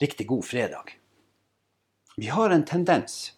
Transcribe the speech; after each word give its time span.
Riktig 0.00 0.26
god 0.26 0.44
fredag. 0.44 0.94
Vi 2.16 2.26
har 2.26 2.50
en 2.50 2.64
tendens 2.64 3.32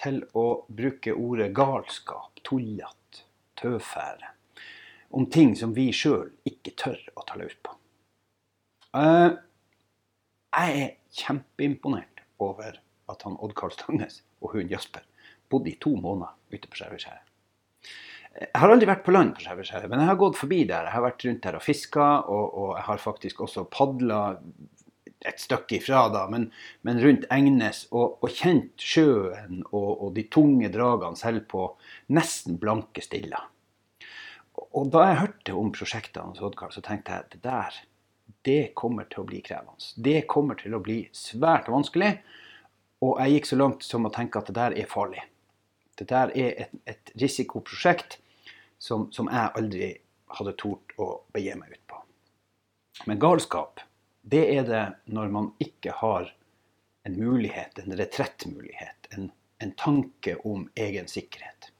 til 0.00 0.22
å 0.34 0.64
bruke 0.66 1.14
ordet 1.14 1.50
galskap, 1.54 2.40
tullete, 2.46 3.26
tøfære 3.60 4.34
om 5.10 5.26
ting 5.26 5.56
som 5.58 5.74
vi 5.74 5.88
sjøl 5.94 6.30
ikke 6.46 6.74
tør 6.78 7.00
å 7.18 7.24
ta 7.26 7.38
løs 7.38 7.56
på. 7.62 7.74
Uh, 8.94 9.34
jeg 10.54 10.82
er 10.82 10.92
kjempeimponert 11.14 12.22
over 12.42 12.78
at 13.10 13.26
han 13.26 13.38
Odd 13.42 13.56
Karl 13.58 13.74
Stangnes 13.74 14.22
og 14.40 14.54
hun 14.54 14.70
Jasper 14.70 15.02
bodde 15.50 15.72
i 15.72 15.78
to 15.82 15.96
måneder 15.98 16.34
ute 16.54 16.70
på 16.70 16.78
Skjærvøyskjæret. 16.78 17.26
Jeg 18.30 18.62
har 18.62 18.70
aldri 18.70 18.86
vært 18.86 19.02
på 19.02 19.12
land 19.14 19.32
på 19.34 19.42
Skjærvøyskjæret, 19.42 19.90
men 19.90 20.04
jeg 20.04 20.10
har 20.12 20.18
gått 20.20 20.38
forbi 20.38 20.60
der. 20.62 20.86
Jeg 20.86 20.94
har 20.94 21.02
vært 21.02 21.24
rundt 21.26 21.42
der 21.46 21.58
og 21.58 21.64
fiska, 21.66 22.08
og, 22.30 22.44
og, 22.54 22.68
jeg 22.78 22.86
har 22.86 23.02
faktisk 23.02 23.42
også 23.42 23.66
padla 23.66 24.20
et 25.28 25.40
stykke 25.40 25.76
ifra, 25.76 26.06
da, 26.12 26.24
men, 26.32 26.48
men 26.86 27.00
rundt 27.02 27.26
Engnes, 27.32 27.84
og, 27.92 28.18
og 28.24 28.32
kjent 28.32 28.80
sjøen 28.80 29.62
og, 29.70 29.90
og, 29.90 30.08
de 30.16 30.24
tunge 30.32 30.70
dragene 30.72 31.18
selv 31.18 31.44
på 31.50 31.66
nesten 32.16 32.56
blanke 32.60 33.04
stiller. 33.04 33.48
Og 34.76 34.90
da 34.92 35.06
jeg 35.08 35.20
hørte 35.20 35.56
om 35.56 35.72
prosjektene 35.74 36.36
hos 36.36 36.74
så 36.74 36.84
tenkte 36.84 37.12
jeg 37.12 37.24
at 37.24 37.34
det 37.34 37.42
der, 37.44 37.80
det 38.46 38.60
kommer 38.78 39.08
til 39.10 39.22
å 39.22 39.28
bli 39.28 39.40
krevende. 39.44 39.92
Det 39.96 40.24
kommer 40.30 40.56
til 40.60 40.76
å 40.76 40.82
bli 40.84 41.02
svært 41.16 41.68
vanskelig. 41.68 42.14
Og 43.04 43.20
jeg 43.20 43.34
gikk 43.34 43.48
så 43.48 43.58
langt 43.58 43.84
som 43.84 44.06
å 44.06 44.12
tenke 44.12 44.40
at 44.40 44.48
det 44.48 44.56
der 44.56 44.76
er 44.76 44.88
farlig. 44.88 45.22
Det 45.98 46.08
der 46.08 46.32
er 46.36 46.64
et, 46.64 46.74
et 46.88 47.12
risikoprosjekt 47.20 48.18
som, 48.80 49.08
som 49.12 49.28
jeg 49.32 49.52
aldri 49.60 49.90
hadde 50.38 50.56
tort 50.60 50.94
å 51.00 51.12
begi 51.34 51.56
meg 51.58 51.74
ut 51.74 51.84
på. 51.90 52.00
Men 53.08 53.20
galskap 53.20 53.82
det 54.22 54.42
er 54.56 54.66
det 54.68 54.84
når 55.10 55.32
man 55.32 55.50
ikke 55.62 55.94
har 56.02 56.30
en 57.08 57.16
mulighet, 57.16 57.78
en 57.78 57.96
retrettmulighet, 57.96 59.08
en, 59.16 59.30
en 59.58 59.72
tanke 59.80 60.36
om 60.44 60.68
egen 60.74 61.08
sikkerhet. 61.08 61.70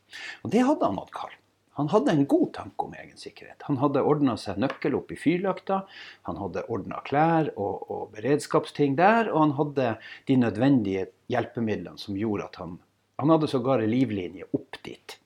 Og 0.43 0.51
det 0.55 0.65
hadde 0.65 0.89
han 0.89 0.99
hatt, 0.99 1.13
Karl. 1.15 1.37
Han 1.79 1.89
hadde 1.89 2.13
en 2.13 2.27
god 2.29 2.49
tanke 2.53 2.85
om 2.85 2.95
egen 2.99 3.17
sikkerhet. 3.17 3.63
Han 3.69 3.79
hadde 3.81 4.03
ordna 4.05 4.35
seg 4.41 4.59
nøkkel 4.61 4.97
opp 4.99 5.13
i 5.15 5.17
fyrlakta, 5.17 5.85
han 6.29 6.41
hadde 6.41 6.67
ordna 6.69 6.99
klær 7.07 7.53
og, 7.55 7.87
og, 7.87 8.03
beredskapsting 8.17 8.99
der, 8.99 9.31
og 9.31 9.47
han 9.47 9.55
hadde 9.61 9.93
de 10.29 10.37
nødvendige 10.43 11.07
hjelpemidlene 11.33 12.01
som 12.01 12.19
gjorde 12.19 12.51
at 12.51 12.63
han 12.63 12.79
Han 13.21 13.29
hadde 13.29 13.49
sågar 13.53 13.83
en 13.85 13.91
livlinje 13.91 14.47
opp 14.57 14.79
dit. 14.81 15.20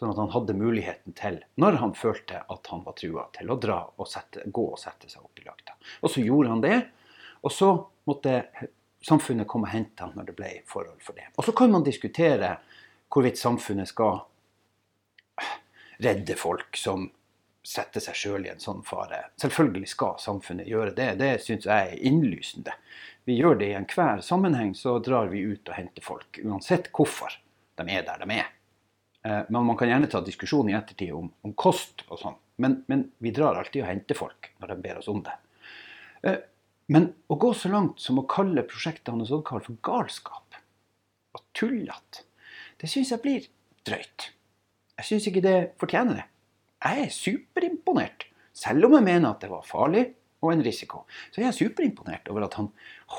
Sånn 0.00 0.14
at 0.14 0.16
han 0.16 0.30
hadde 0.32 0.54
muligheten 0.56 1.12
til, 1.12 1.34
når 1.60 1.76
han 1.82 1.90
følte 1.92 2.38
at 2.48 2.68
han 2.72 2.80
var 2.86 2.94
trua, 2.96 3.26
til 3.36 3.50
å 3.52 3.56
dra 3.60 3.82
og 4.00 4.06
sette, 4.08 4.46
gå 4.48 4.62
og 4.72 4.78
sette 4.80 5.10
seg 5.12 5.20
opp 5.20 5.42
i 5.42 5.44
lakta. 5.44 5.74
Og 6.00 6.08
så 6.14 6.22
gjorde 6.24 6.52
han 6.54 6.62
det. 6.64 6.78
Og 7.44 7.52
så 7.52 7.68
måtte 8.08 8.38
samfunnet 9.04 9.44
komme 9.48 9.68
og 9.68 9.74
hente 9.74 10.06
han 10.06 10.14
når 10.16 10.30
det 10.30 10.34
ble 10.38 10.52
forhold 10.70 11.02
for 11.04 11.20
det. 11.20 11.26
Og 11.36 11.44
så 11.44 11.52
kan 11.52 11.74
man 11.74 11.84
diskutere 11.84 12.54
hvorvidt 13.12 13.36
samfunnet 13.42 13.90
skal 13.90 14.22
redde 16.00 16.36
folk 16.40 16.80
som 16.80 17.04
setter 17.60 18.00
seg 18.00 18.16
sjøl 18.16 18.46
i 18.46 18.52
en 18.54 18.62
sånn 18.62 18.80
fare. 18.88 19.26
Selvfølgelig 19.42 19.90
skal 19.92 20.16
samfunnet 20.22 20.70
gjøre 20.70 20.94
det. 20.96 21.10
Det 21.20 21.34
syns 21.44 21.68
jeg 21.68 21.90
er 21.90 22.06
innlysende. 22.08 22.72
Vi 23.28 23.36
gjør 23.36 23.60
det 23.60 23.68
i 23.68 23.76
enhver 23.76 24.24
sammenheng, 24.24 24.72
så 24.72 24.96
drar 25.04 25.28
vi 25.28 25.44
ut 25.44 25.68
og 25.68 25.76
henter 25.76 26.08
folk. 26.08 26.40
Uansett 26.40 26.88
hvorfor 26.96 27.36
de 27.76 27.86
er 27.92 28.08
der 28.08 28.24
de 28.24 28.40
er. 28.40 28.48
Eh, 29.22 29.42
men 29.48 29.66
man 29.66 29.76
kan 29.76 29.90
gjerne 29.90 30.08
ta 30.10 30.22
diskusjon 30.24 30.70
i 30.70 30.76
ettertid 30.76 31.12
om, 31.16 31.28
om 31.44 31.52
kost 31.58 32.04
og 32.08 32.20
sånn. 32.20 32.38
Men, 32.60 32.80
men, 32.92 33.06
vi 33.18 33.32
drar 33.36 33.58
alltid 33.58 33.84
og 33.84 33.90
henter 33.90 34.18
folk 34.18 34.50
når 34.60 34.72
de 34.72 34.80
ber 34.84 35.00
oss 35.00 35.10
om 35.12 35.22
det. 35.24 35.36
Eh, 36.28 36.40
men 36.90 37.12
å 37.30 37.38
gå 37.40 37.52
så 37.54 37.70
langt 37.72 38.00
som 38.02 38.18
å 38.20 38.26
kalle 38.28 38.66
prosjektet 38.68 39.12
Hannes 39.12 39.32
Oddkarl 39.34 39.62
for 39.64 39.80
galskap 39.86 40.58
og 41.36 41.44
tullete, 41.54 42.24
det 42.80 42.88
syns 42.90 43.12
jeg 43.12 43.22
blir 43.22 43.46
drøyt. 43.86 44.30
Jeg 44.98 45.08
syns 45.08 45.28
ikke 45.30 45.44
det 45.44 45.58
fortjener 45.80 46.18
det. 46.18 46.26
Jeg 46.80 47.04
er 47.04 47.14
superimponert. 47.14 48.26
Selv 48.56 48.88
om 48.88 48.96
jeg 48.96 49.06
mener 49.06 49.30
at 49.30 49.44
det 49.44 49.52
var 49.52 49.68
farlig 49.68 50.08
og 50.40 50.54
en 50.54 50.64
risiko, 50.64 51.04
så 51.30 51.42
jeg 51.42 51.50
er 51.50 51.56
superimponert 51.56 52.28
over 52.32 52.46
at 52.46 52.56
han 52.56 52.70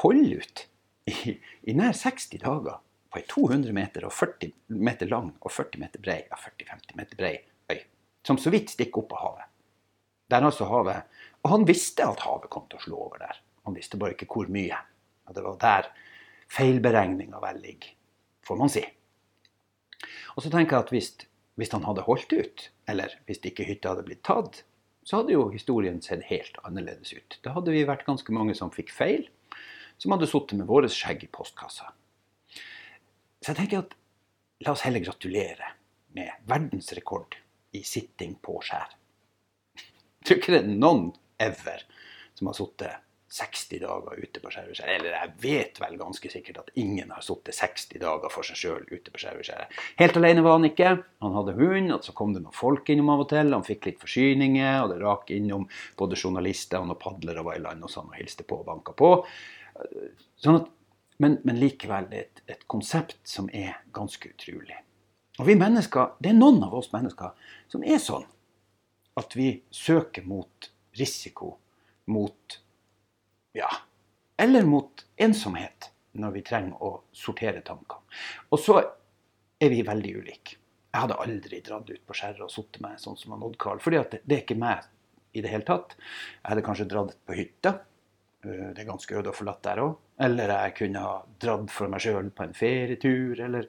holder 0.02 0.42
ut 0.42 0.64
i, 1.10 1.38
i 1.70 1.76
nær 1.78 1.94
60 1.98 2.42
dager 2.42 2.82
på 3.12 3.20
ei 3.20 3.26
200 3.28 3.74
meter 3.76 4.06
og 4.08 4.14
40 4.16 4.54
meter 4.80 5.10
lang 5.12 5.34
og 5.40 5.52
40 5.52 5.82
meter 5.82 6.04
brei, 6.04 6.22
ja 6.30 6.38
40-50 6.40 6.96
meter 7.00 7.20
brei 7.20 7.34
øy, 7.72 7.82
som 8.28 8.40
så 8.40 8.54
vidt 8.54 8.72
stikker 8.72 9.04
opp 9.04 9.16
av 9.18 9.26
havet. 9.26 9.50
Der 10.32 10.48
altså 10.48 10.68
havet 10.70 11.04
Og 11.44 11.50
han 11.50 11.66
visste 11.66 12.06
at 12.06 12.22
havet 12.24 12.52
kom 12.54 12.68
til 12.70 12.78
å 12.78 12.84
slå 12.84 12.98
over 13.08 13.18
der. 13.18 13.38
Han 13.66 13.74
visste 13.74 13.98
bare 13.98 14.14
ikke 14.14 14.28
hvor 14.30 14.50
mye. 14.54 14.78
Og 15.26 15.34
det 15.34 15.42
var 15.42 15.56
der 15.62 15.88
feilberegninga 16.54 17.40
vel 17.42 17.62
ligger, 17.64 17.96
får 18.46 18.60
man 18.60 18.70
si. 18.70 18.84
Og 20.36 20.44
så 20.44 20.52
tenker 20.54 20.78
jeg 20.78 20.86
at 20.86 20.94
hvis, 20.94 21.10
hvis 21.58 21.74
han 21.74 21.88
hadde 21.88 22.06
holdt 22.06 22.36
ut, 22.36 22.68
eller 22.92 23.16
hvis 23.26 23.42
ikke 23.48 23.66
hytta 23.66 23.96
hadde 23.96 24.06
blitt 24.06 24.22
tatt, 24.28 24.62
så 25.04 25.22
hadde 25.22 25.34
jo 25.34 25.48
historien 25.50 25.98
sett 26.04 26.28
helt 26.30 26.60
annerledes 26.62 27.16
ut. 27.16 27.40
Da 27.42 27.56
hadde 27.56 27.74
vi 27.74 27.88
vært 27.90 28.06
ganske 28.06 28.36
mange 28.36 28.54
som 28.58 28.74
fikk 28.74 28.94
feil, 28.94 29.26
som 29.98 30.14
hadde 30.14 30.30
sittet 30.30 30.60
med 30.60 30.70
våre 30.70 30.90
skjegg 30.92 31.26
i 31.26 31.32
postkassa. 31.34 31.90
Jeg 33.52 33.58
tenker 33.58 33.82
at 33.84 33.96
la 34.64 34.72
oss 34.72 34.86
heller 34.86 35.04
gratulere 35.04 35.74
med 36.16 36.30
verdensrekord 36.48 37.36
i 37.76 37.82
sitting 37.84 38.38
på 38.40 38.62
skjær. 38.64 38.94
Jeg 39.76 40.24
tror 40.28 40.40
ikke 40.40 40.54
det 40.54 40.62
er 40.62 40.70
noen 40.72 41.10
ever 41.42 41.84
som 42.38 42.48
har 42.48 42.56
sittet 42.56 43.08
60 43.32 43.82
dager 43.82 44.24
ute 44.24 44.42
på 44.44 44.54
Skjervøyskjæret. 44.54 44.94
Eller 44.96 45.18
jeg 45.18 45.36
vet 45.44 45.84
vel 45.84 46.00
ganske 46.00 46.32
sikkert 46.32 46.62
at 46.64 46.72
ingen 46.80 47.12
har 47.12 47.24
sittet 47.24 47.56
60 47.60 48.00
dager 48.00 48.32
for 48.32 48.48
seg 48.48 48.60
sjøl 48.60 48.88
ute 48.88 49.12
på 49.12 49.20
skjæreskjæret. 49.24 49.80
Helt 50.00 50.20
alene 50.20 50.44
var 50.48 50.58
han 50.58 50.68
ikke. 50.68 50.96
Han 51.24 51.38
hadde 51.40 51.60
hund, 51.60 51.94
og 51.96 52.08
så 52.08 52.16
kom 52.16 52.36
det 52.36 52.44
noen 52.44 52.56
folk 52.56 52.92
innom 52.92 53.12
av 53.12 53.24
og 53.24 53.32
til. 53.32 53.52
Han 53.56 53.68
fikk 53.68 53.88
litt 53.88 54.04
forsyninger, 54.04 54.82
og 54.84 54.92
det 54.92 55.00
rak 55.04 55.32
innom 55.36 55.68
både 56.00 56.20
journalister 56.20 56.84
og 56.84 57.00
padlere 57.04 57.44
var 57.48 57.60
i 57.60 57.64
land 57.64 57.88
og 57.88 57.96
han 58.00 58.12
og 58.12 58.20
hilste 58.20 58.48
på 58.48 58.64
og 58.64 58.68
banka 58.68 58.96
på. 59.00 59.16
Sånn 60.40 60.60
at 60.60 60.72
men, 61.22 61.38
men 61.46 61.60
likevel 61.62 62.08
et, 62.18 62.31
et 62.48 62.64
konsept 62.68 63.18
som 63.28 63.50
er 63.54 63.82
ganske 63.94 64.30
utrolig. 64.30 64.78
Og 65.40 65.48
vi 65.48 65.56
mennesker, 65.56 66.16
Det 66.20 66.30
er 66.30 66.38
noen 66.38 66.64
av 66.64 66.74
oss 66.74 66.92
mennesker 66.94 67.32
som 67.68 67.84
er 67.84 67.98
sånn 67.98 68.26
at 69.18 69.36
vi 69.36 69.64
søker 69.72 70.24
mot 70.24 70.72
risiko, 70.98 71.58
mot 72.06 72.60
ja, 73.54 73.70
eller 74.38 74.64
mot 74.64 75.06
ensomhet 75.18 75.92
når 76.14 76.32
vi 76.32 76.42
trenger 76.42 76.84
å 76.84 76.92
sortere 77.16 77.62
tankene. 77.62 78.02
Og 78.52 78.60
så 78.60 78.80
er 79.62 79.70
vi 79.72 79.84
veldig 79.86 80.16
ulike. 80.18 80.58
Jeg 80.92 81.06
hadde 81.06 81.20
aldri 81.24 81.62
dratt 81.64 81.90
ut 81.90 82.04
på 82.08 82.16
skjæret 82.18 82.44
og 82.44 82.52
sittet 82.52 82.82
meg 82.84 83.00
sånn 83.00 83.16
som 83.20 83.38
Odd 83.38 83.56
Karl, 83.62 83.80
fordi 83.80 84.02
det, 84.12 84.20
det 84.28 84.38
er 84.38 84.44
ikke 84.44 84.60
meg 84.60 84.88
i 85.32 85.44
det 85.44 85.52
hele 85.54 85.68
tatt. 85.68 85.96
Jeg 86.42 86.50
hadde 86.50 86.66
kanskje 86.66 86.90
dratt 86.92 87.16
på 87.28 87.38
hytta. 87.38 87.78
Eh, 88.44 88.70
det 88.74 88.82
er 88.84 88.90
ganske 88.90 89.18
øde 89.18 89.32
og 89.32 89.38
forlatt 89.38 89.64
der 89.66 89.84
òg. 89.84 89.98
Eller 90.22 90.54
jeg 90.54 90.76
kunne 90.78 91.04
ha 91.04 91.18
dratt 91.42 91.74
for 91.74 91.92
meg 91.92 92.04
sjøl 92.04 92.32
på 92.34 92.48
en 92.48 92.58
ferietur, 92.58 93.40
eller 93.40 93.68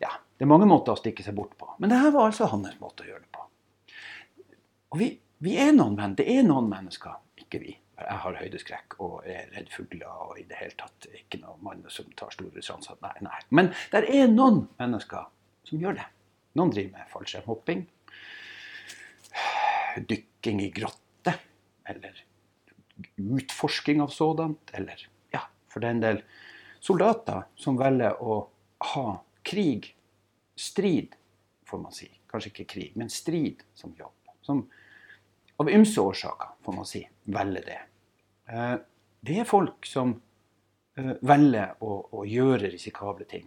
Ja, 0.00 0.10
det 0.36 0.44
er 0.44 0.50
mange 0.50 0.66
måter 0.68 0.92
å 0.92 0.98
stikke 0.98 1.22
seg 1.22 1.36
bort 1.36 1.54
på. 1.58 1.68
Men 1.78 1.92
det 1.92 2.00
her 2.02 2.12
var 2.14 2.28
altså 2.28 2.48
hans 2.50 2.80
måte 2.80 3.04
å 3.04 3.08
gjøre 3.08 3.24
det 3.24 3.32
på. 3.32 3.46
Og 4.94 5.00
vi, 5.00 5.08
vi 5.44 5.56
er 5.58 5.72
noen 5.72 5.96
menn, 5.98 6.16
det 6.18 6.26
er 6.30 6.42
noen 6.46 6.68
mennesker, 6.70 7.16
ikke 7.40 7.62
vi. 7.62 7.76
Jeg 7.94 8.18
har 8.24 8.36
høydeskrekk 8.40 8.96
og 9.06 9.20
er 9.30 9.46
redd 9.54 9.70
fugler 9.70 10.10
og 10.26 10.38
i 10.40 10.44
det 10.50 10.58
hele 10.58 10.74
tatt 10.76 11.06
ikke 11.14 11.38
noen 11.44 11.62
mann 11.62 11.84
som 11.94 12.08
tar 12.18 12.34
store 12.34 12.62
sjanser. 12.62 12.98
Nei, 13.04 13.14
nei. 13.22 13.38
Men 13.54 13.70
det 13.92 14.02
er 14.10 14.26
noen 14.32 14.64
mennesker 14.80 15.28
som 15.64 15.80
gjør 15.80 16.00
det. 16.00 16.08
Noen 16.58 16.74
driver 16.74 16.98
med 16.98 17.10
fallskjermhopping, 17.12 17.84
dykking 20.10 20.62
i 20.62 20.70
grotte, 20.74 21.36
eller 21.90 22.18
utforsking 23.16 24.02
av 24.04 24.12
sådant, 24.14 24.70
eller 24.72 25.06
ja, 25.34 25.42
for 25.68 25.84
den 25.84 26.00
del 26.02 26.22
soldater 26.84 27.46
som 27.58 27.78
velger 27.80 28.20
å 28.22 28.40
ha 28.94 29.08
krig, 29.46 29.90
strid, 30.56 31.14
får 31.66 31.82
man 31.82 31.94
si. 31.94 32.10
Kanskje 32.30 32.52
ikke 32.52 32.70
krig, 32.74 32.92
men 32.98 33.10
strid 33.12 33.62
som 33.74 33.94
jobb. 33.98 34.14
Som 34.44 34.64
av 35.62 35.70
ymse 35.70 36.00
årsaker, 36.00 36.56
får 36.66 36.76
man 36.76 36.88
si, 36.88 37.04
velger 37.30 37.66
det. 37.68 37.80
Eh, 38.50 38.76
det 39.24 39.40
er 39.40 39.48
folk 39.48 39.86
som 39.88 40.16
eh, 40.98 41.14
velger 41.22 41.76
å, 41.84 41.98
å 42.20 42.24
gjøre 42.28 42.72
risikable 42.72 43.26
ting. 43.30 43.46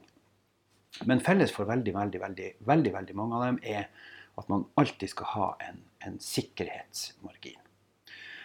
Men 1.05 1.21
felles 1.21 1.51
for 1.53 1.69
veldig, 1.69 1.93
veldig, 1.93 2.21
veldig, 2.23 2.51
veldig, 2.65 2.93
veldig 2.95 3.17
mange 3.17 3.37
av 3.37 3.45
dem 3.45 3.59
er 3.61 3.89
at 4.37 4.49
man 4.49 4.65
alltid 4.79 5.11
skal 5.11 5.31
ha 5.33 5.47
en, 5.67 5.81
en 6.05 6.17
sikkerhetsmargin. 6.21 7.59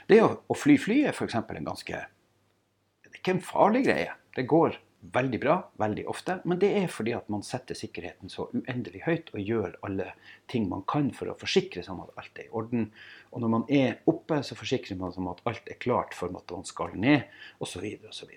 Det 0.08 0.22
å, 0.22 0.30
å 0.48 0.56
fly 0.56 0.78
fly 0.80 1.02
er 1.06 1.14
f.eks. 1.14 1.36
en 1.38 1.68
ganske 1.68 2.00
Det 2.02 3.12
er 3.12 3.20
ikke 3.20 3.36
en 3.36 3.44
farlig 3.44 3.84
greie. 3.86 4.14
Det 4.36 4.48
går 4.48 4.78
veldig 5.02 5.38
bra 5.42 5.56
veldig 5.82 6.04
ofte, 6.10 6.36
men 6.46 6.60
det 6.62 6.70
er 6.78 6.90
fordi 6.90 7.14
at 7.16 7.28
man 7.32 7.42
setter 7.42 7.74
sikkerheten 7.74 8.30
så 8.30 8.46
uendelig 8.54 9.02
høyt 9.06 9.32
og 9.34 9.42
gjør 9.42 9.74
alle 9.86 10.12
ting 10.50 10.68
man 10.70 10.84
kan 10.88 11.10
for 11.16 11.32
å 11.32 11.38
forsikre 11.38 11.82
seg 11.82 11.96
om 11.96 12.04
at 12.04 12.22
alt 12.22 12.38
er 12.38 12.46
i 12.46 12.54
orden. 12.54 12.86
Og 13.34 13.42
når 13.42 13.52
man 13.56 13.64
er 13.72 13.98
oppe, 14.10 14.38
så 14.46 14.58
forsikrer 14.58 15.00
man 15.00 15.14
seg 15.14 15.24
om 15.24 15.32
at 15.32 15.42
alt 15.50 15.72
er 15.72 15.80
klart 15.82 16.14
for 16.14 16.30
at 16.30 16.54
man 16.54 16.68
skal 16.68 16.94
ned, 16.94 17.26
osv. 17.58 17.74
Så, 17.74 17.82
videre, 17.82 18.12
og 18.12 18.14
så, 18.14 18.30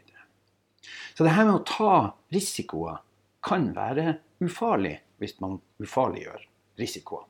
så 1.14 1.28
det 1.28 1.36
her 1.36 1.46
med 1.46 1.60
å 1.60 1.66
ta 1.70 1.94
risikoer 2.34 3.02
kan 3.46 3.70
være 3.76 4.18
ufarlig 4.42 4.98
hvis 5.22 5.38
man 5.44 5.60
ufarliggjør 5.82 6.50
risikoer. 6.82 7.30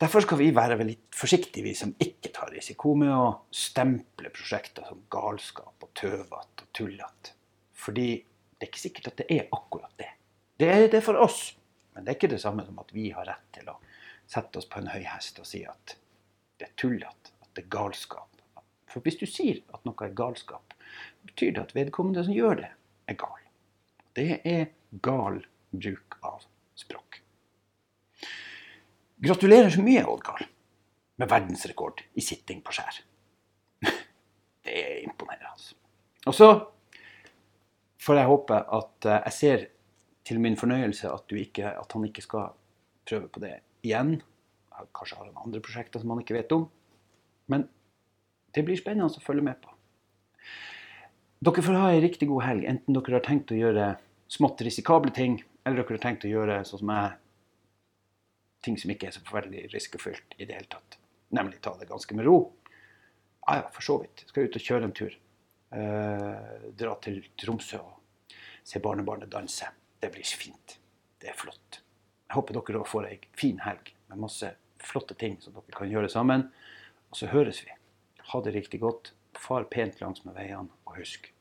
Derfor 0.00 0.24
skal 0.24 0.40
vi 0.40 0.48
være 0.54 0.80
litt 0.82 1.14
forsiktige, 1.14 1.64
vi 1.64 1.74
som 1.78 1.92
ikke 2.02 2.32
tar 2.34 2.50
risiko, 2.54 2.94
med 2.98 3.12
å 3.14 3.26
stemple 3.54 4.32
prosjekter 4.34 4.86
som 4.88 5.04
galskap 5.12 5.84
og 5.84 5.92
tøvete 5.98 6.66
og 6.66 6.72
tullete. 6.74 7.36
Fordi 7.78 8.08
det 8.18 8.66
er 8.66 8.70
ikke 8.70 8.82
sikkert 8.82 9.12
at 9.12 9.22
det 9.22 9.28
er 9.36 9.48
akkurat 9.54 9.94
det. 9.98 10.10
Det 10.58 10.68
er 10.70 10.88
det 10.90 11.02
for 11.06 11.18
oss, 11.22 11.52
men 11.94 12.04
det 12.04 12.12
er 12.12 12.18
ikke 12.18 12.32
det 12.34 12.42
samme 12.42 12.66
som 12.66 12.78
at 12.82 12.92
vi 12.94 13.10
har 13.14 13.26
rett 13.28 13.48
til 13.54 13.70
å 13.70 13.78
sette 14.30 14.60
oss 14.60 14.68
på 14.70 14.80
en 14.80 14.90
høy 14.92 15.02
hest 15.06 15.40
og 15.42 15.48
si 15.48 15.64
at 15.66 15.96
det 16.58 16.68
er 16.68 16.76
tullete, 16.78 17.34
at 17.42 17.50
det 17.56 17.64
er 17.64 17.72
galskap. 17.74 18.28
For 18.92 19.04
hvis 19.04 19.18
du 19.22 19.26
sier 19.26 19.62
at 19.72 19.86
noe 19.88 20.06
er 20.06 20.14
galskap, 20.16 20.74
betyr 21.26 21.56
det 21.56 21.64
at 21.64 21.74
vedkommende 21.78 22.26
som 22.26 22.36
gjør 22.36 22.60
det, 22.60 22.70
er 23.08 23.18
gal. 23.18 23.42
Det 24.18 24.40
er 24.44 24.66
gal 25.04 25.40
bruk 25.72 26.18
av 26.20 26.44
språk. 26.78 27.21
Gratulerer 29.22 29.70
så 29.70 29.82
mye, 29.84 30.02
Odd-Karl, 30.08 30.46
med 31.22 31.30
verdensrekord 31.30 32.02
i 32.18 32.24
sitting 32.24 32.62
på 32.64 32.74
skjær. 32.74 32.96
Det 34.64 34.72
er 34.78 35.02
imponerende. 35.04 35.76
Og 36.26 36.34
så 36.34 36.48
får 38.02 38.18
jeg 38.18 38.30
håpe 38.30 38.58
at 38.78 39.06
eh, 39.06 39.20
jeg 39.28 39.36
ser 39.36 39.64
til 40.26 40.40
min 40.42 40.58
fornøyelse 40.58 41.10
at, 41.10 41.34
ikke, 41.34 41.70
at 41.70 41.94
han 41.94 42.06
ikke 42.06 42.22
skal 42.24 42.52
prøve 43.08 43.30
på 43.30 43.42
det 43.42 43.56
igjen. 43.86 44.16
Kanskje 44.94 45.18
har 45.18 45.28
han 45.28 45.42
andre 45.44 45.62
prosjekter 45.62 46.02
som 46.02 46.14
han 46.14 46.22
ikke 46.22 46.36
vet 46.38 46.54
om. 46.54 46.68
Men 47.50 47.66
det 48.54 48.64
blir 48.66 48.78
spennende 48.78 49.10
å 49.10 49.24
følge 49.24 49.46
med 49.46 49.58
på. 49.62 49.70
Dere 51.42 51.64
får 51.66 51.78
ha 51.78 51.88
ei 51.90 52.02
riktig 52.02 52.28
god 52.30 52.44
helg, 52.46 52.66
enten 52.70 52.94
dere 52.94 53.18
har 53.18 53.24
tenkt 53.26 53.50
å 53.50 53.58
gjøre 53.58 53.88
smått 54.30 54.62
risikable 54.62 55.10
ting, 55.14 55.40
eller 55.66 55.82
dere 55.82 55.98
har 55.98 56.04
tenkt 56.04 56.26
å 56.26 56.30
gjøre 56.30 56.60
sånn 56.66 56.84
som 56.84 56.92
jeg, 56.94 57.16
ting 58.62 58.78
som 58.78 58.92
ikke 58.92 59.08
er 59.08 59.16
så 59.16 59.22
forferdelig 59.24 59.68
risikofylt 59.72 60.36
i 60.38 60.46
det 60.46 60.56
hele 60.56 60.70
tatt. 60.70 60.98
Nemlig 61.34 61.60
ta 61.64 61.74
det 61.78 61.90
ganske 61.90 62.16
med 62.16 62.26
ro. 62.28 62.38
Ja 63.46 63.62
ja, 63.62 63.68
for 63.74 63.82
så 63.82 63.98
vidt. 64.02 64.24
Skal 64.28 64.48
ut 64.48 64.58
og 64.58 64.66
kjøre 64.66 64.88
en 64.88 64.96
tur. 64.96 65.14
Eh, 65.72 66.68
dra 66.78 66.94
til 67.02 67.22
Tromsø 67.40 67.80
og 67.80 68.36
se 68.62 68.82
barnebarnet 68.82 69.32
danse. 69.32 69.68
Det 70.00 70.12
blir 70.12 70.26
fint. 70.26 70.78
Det 71.18 71.32
er 71.32 71.38
flott. 71.38 71.80
Jeg 72.28 72.36
håper 72.38 72.58
dere 72.58 72.84
får 72.88 73.08
ei 73.10 73.18
fin 73.36 73.58
helg 73.64 73.92
med 74.08 74.22
masse 74.24 74.54
flotte 74.82 75.14
ting 75.18 75.38
som 75.40 75.56
dere 75.56 75.76
kan 75.76 75.90
gjøre 75.90 76.10
sammen. 76.12 76.48
Og 77.10 77.18
så 77.18 77.30
høres 77.32 77.64
vi. 77.64 77.74
Ha 78.32 78.40
det 78.42 78.54
riktig 78.56 78.80
godt. 78.80 79.12
Far 79.38 79.64
pent 79.64 80.00
langs 80.00 80.24
med 80.24 80.36
veiene, 80.36 80.70
og 80.86 81.00
husk 81.00 81.32